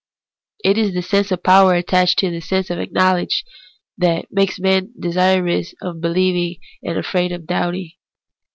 [0.63, 3.45] It is the sense of power attached to a sense of knowledge
[3.99, 7.91] that makes men desirous of beheving, and afraid of doubting.